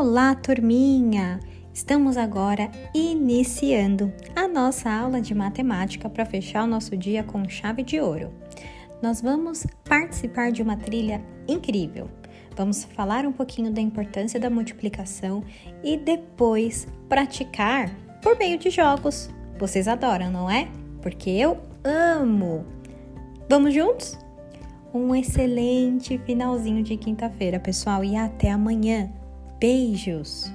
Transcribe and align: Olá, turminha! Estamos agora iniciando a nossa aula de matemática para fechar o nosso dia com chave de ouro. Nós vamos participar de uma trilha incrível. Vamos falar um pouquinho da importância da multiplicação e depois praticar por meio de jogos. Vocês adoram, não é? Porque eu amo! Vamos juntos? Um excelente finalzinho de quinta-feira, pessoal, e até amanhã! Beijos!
Olá, 0.00 0.32
turminha! 0.32 1.40
Estamos 1.74 2.16
agora 2.16 2.70
iniciando 2.94 4.12
a 4.36 4.46
nossa 4.46 4.88
aula 4.88 5.20
de 5.20 5.34
matemática 5.34 6.08
para 6.08 6.24
fechar 6.24 6.62
o 6.62 6.68
nosso 6.68 6.96
dia 6.96 7.24
com 7.24 7.48
chave 7.48 7.82
de 7.82 7.98
ouro. 7.98 8.32
Nós 9.02 9.20
vamos 9.20 9.66
participar 9.88 10.52
de 10.52 10.62
uma 10.62 10.76
trilha 10.76 11.20
incrível. 11.48 12.08
Vamos 12.56 12.84
falar 12.84 13.26
um 13.26 13.32
pouquinho 13.32 13.72
da 13.72 13.80
importância 13.80 14.38
da 14.38 14.48
multiplicação 14.48 15.42
e 15.82 15.96
depois 15.96 16.86
praticar 17.08 17.90
por 18.22 18.38
meio 18.38 18.56
de 18.56 18.70
jogos. 18.70 19.28
Vocês 19.58 19.88
adoram, 19.88 20.30
não 20.30 20.48
é? 20.48 20.68
Porque 21.02 21.28
eu 21.28 21.58
amo! 21.82 22.64
Vamos 23.50 23.74
juntos? 23.74 24.16
Um 24.94 25.12
excelente 25.12 26.18
finalzinho 26.18 26.84
de 26.84 26.96
quinta-feira, 26.96 27.58
pessoal, 27.58 28.04
e 28.04 28.14
até 28.14 28.52
amanhã! 28.52 29.12
Beijos! 29.60 30.52